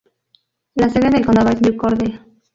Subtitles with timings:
[0.73, 2.19] La sede del condado es New Cordell.